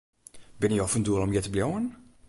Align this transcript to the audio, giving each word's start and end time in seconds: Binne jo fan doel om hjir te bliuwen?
Binne 0.59 0.75
jo 0.79 0.87
fan 0.93 1.05
doel 1.09 1.23
om 1.25 1.33
hjir 1.33 1.45
te 1.45 1.53
bliuwen? 1.53 1.85